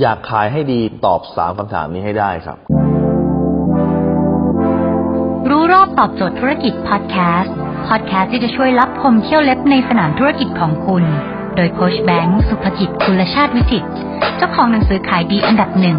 [0.00, 2.58] อยากขายให้ดีตอบสามคำถามนี้ให้ได้ครับ
[5.50, 7.54] รู้รอบตอบโจทย์ธุรกิจพอดแคสต์
[7.88, 11.04] พอดแคสต์ที่จะช่วยรับพมเที่ยวเล็บในสนามธุรกิจของคุณ
[11.56, 13.88] โดยโคชแบงค์สุภกิจคุลชาติวิจิตร
[14.36, 15.96] เจ้าของหนังสือขายดีอันดับหนึ่ง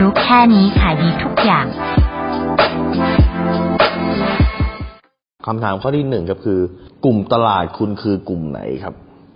[0.00, 1.66] รู้แค่นี้ขายดีทุกอย่าง
[5.46, 6.58] คำถามข้อที่หนึ่งก็คือ
[7.04, 8.94] กลุ่มตลาดคุณคือกลุ่มไหนครับ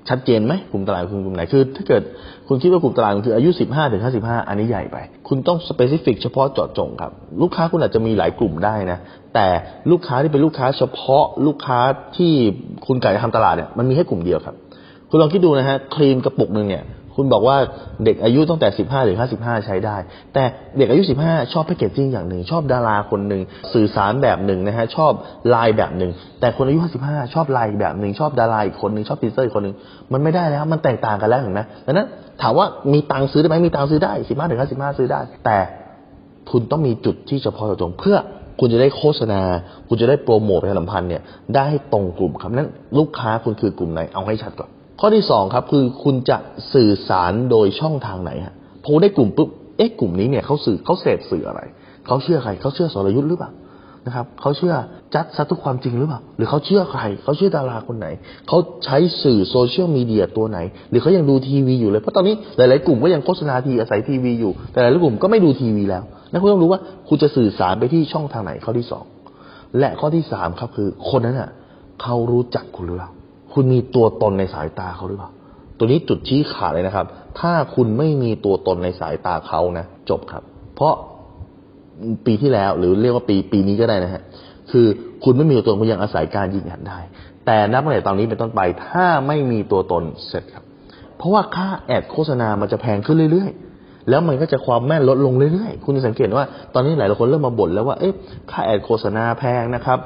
[0.08, 2.02] ชัดเจนไหมกลุ่มตลาดคุณกลุ่มไหนคือ ถ้าเกิด
[2.48, 4.96] คุณคิดว่ากลุ่มตลาดคุณคืออายุ 15ถึง55 อันนี้ใหญ่ไป
[5.28, 7.12] คุณต้องสเปซิฟิกเฉพาะเจาะจงครับ
[7.42, 8.98] ลูกค้าคุณอาจจะมีหลายกลุ่มได้นะ
[9.34, 9.46] แต่
[9.90, 11.78] ลูกค้าที่เป็นลูกค้าเฉพาะลูกค้า
[12.16, 12.32] ที่
[12.86, 14.56] คุณกะจะทำตลาดเนี่ยมันมีแค่กลุ่มเดียวครับ
[15.10, 16.82] คุณลองคิดดูนะฮะครีมกระปุกหนึ่งเนี่ย
[17.20, 17.56] คุณบอกว่า
[18.04, 19.96] เด็กอายุตั้งแต่ 15ถึง55 ใช้ได้
[20.34, 20.44] แต่
[20.78, 23.42] เด็กอายุ 15 ชอบแพคเกจจิ้งอย่างหนึ่ง ชอบดาราคนหนึ่ง
[23.74, 25.12] สื่อสารแบบหนึ่งนะฮะ ชอบ
[25.54, 26.10] ลน์แบบหนึ่ง
[26.40, 29.74] แต่คนอายุ 55 ชอบลน์แบบหนึ่ง ชอบดาราอีกคนหนึ่ง ชอบพรีเซอร์อีกคนหนึ่ง
[30.12, 32.06] มันไม่ได้แล้ว มันแตกต่างกันแล้วเห็นไหมดังนั้น
[32.42, 35.58] ถามว่ามีตังค์ซื้อได้ไหมมีตังค์ซื้อได้ 15ถึง55 ซื้อได้ แต่
[36.50, 38.16] คุณต้องมีจุดที่เฉพาะเจาะจงเพื่อ
[38.60, 39.40] คุณจะได้โฆษณา
[39.88, 41.22] คุณจะได้โปรโมทประชาสัมพันธ์เนี่ย
[41.54, 46.36] ได้ให้ตรงกลุ่มครับนั้นลูกค้าคุณคือกลุ่มไหน เอาให้ชัดก่อน ข้อที่สองครับคือคุณจะ
[46.74, 48.54] สื่อสารโดยช่องทางไหนฮะ
[48.84, 51.60] พอได้กลุ่มปุ๊บเอ๊ะกลุ่มนี้เนี่ยเขาสื่อเขาเสพสื่ออะไร
[52.06, 53.50] เขาเชื่อใครเขาเชื่อสรยุทธ์หรือเปล่า
[54.06, 54.74] นะครับเขาเชื่อ
[55.14, 58.06] จัดซัทุกความจริงหรือเปล่าหรือเขาเชื่อใครเขาเชื่อดาราคนไหน
[58.48, 60.58] เขาใช้สื่อโซเชียลมีเดียตัวไหน
[60.90, 69.04] หรือเขายังดูทีวีอยู่เลยเพราะตอนนี้หลาย ๆ กลุ่มก็ยังโฆษณาทีอาศัยทีวีอยู่ แต่หลายๆกลุ่มก็ไม่ดูทีวีแล้วนั่นคุณต้องรู้ว่าคุณจะสื่อสารไปที่ช่องทางไหนข้อที่สอง
[69.78, 71.50] และข้อที่สามครับคือคนนั้นอะ
[72.02, 73.10] เขารู้จักคุณหรือเปล่า
[73.60, 75.30] คุณมีตัวตนในสายตาเขาหรือเปล่า
[75.78, 77.06] ตัวนี้จุดชี้ขาดเลยนะครับ
[77.40, 80.42] ถ้าคุณไม่มีตัวตนในสายตาเขานะ จบครับ
[80.74, 80.94] เพราะ
[82.26, 84.22] ปีที่แล้วหรือเรียกว่าปีปีนี้ก็ได้นะฮะ
[84.70, 84.86] คือ
[85.24, 86.98] คุณไม่มีตัวตนคุณยังอาศัยการยืนยันได้
[87.46, 90.64] แต่นับตั้งแต่ตอนนี้เป็นต้นไป ถ้าไม่มีตัวตนเสร็จครับ
[91.16, 93.67] เพราะว่าค่าแอดโฆษณามันจะแพงขึ้นเรื่อยๆ
[94.08, 98.12] แล้วมันก็จะความแม่นลดลงเรื่อยๆ คุณจะสังเกตว่าตอนนี้หลายคนเริ่มมาบ่นแล้วว่าเอ๊ะ
[98.50, 99.98] ค่าแอดโฆษณาแพงนะครับ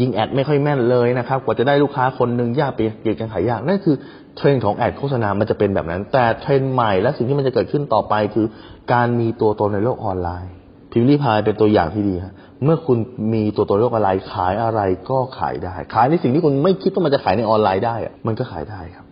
[0.00, 3.96] ยิงแอดไม่ค่อยแม่นเลยนะครับ กว่าจะได้ลูกค้าคนหนึ่งยากไปเกี่ยวกันขายยากนั่นคือ
[4.36, 8.46] เทรนด์ของ ad โฆษณา มันจะเป็นแบบนั้น แต่เทรนด์ใหม่และสิ่งที่มันจะเกิดขึ้นต่อไปคือ
[8.92, 10.52] การมีตัวตนในโลกออนไลน์
[10.92, 12.34] พิมรี่พายเป็นตัวอย่างที่ดีฮะ
[12.64, 12.98] เมื่อคุณ
[13.32, 19.06] มีตัวตนโลกออนไลน์ขายอะไรก็ขายได้ ขายในสิ่งที่คุณไม่คิดว่ามันจะขายในออนไลน์ได้ มันก็ขายได้ครับ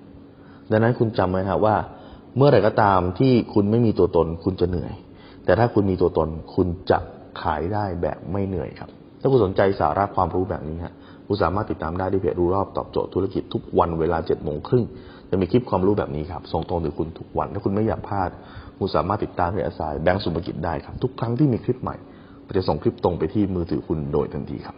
[0.70, 1.74] ดังนั้นคุณจำไว้ครับว่า
[2.36, 4.92] เมื่อไหร่ก็ตามที่คุณไม่มีตัวตน คุณจะเหนื่อย
[5.44, 6.98] แต่ถ้าคุณมีตัวตน คุณจะ
[7.42, 8.90] ขายได้แบบไม่เหนื่อยครับ
[9.20, 10.92] ถ้าคุณสนใจสาระความรู้แบบนี้ฮะ
[11.26, 14.84] คุณสามารถติดตามได้ที่เพจรู้รอบตอบโจทย์ธุรกิจทุกวันเวลาเจ็ดโมงครึ่ง
[15.30, 18.30] จะมีคลิปความรู้แบบนี้ครับส่งตรงถึงคุณทุกวัน ถ้าคุณไม่อยากพลาด
[18.78, 21.96] คุณสามารถติดตามเพจอาสายแบงก์สุภกิจได้ครับ ทุกครั้งที่มีคลิปใหม่
[22.56, 24.76] จะส่งคลิปตรงไปที่มือถือคุณโดยทันทีครับ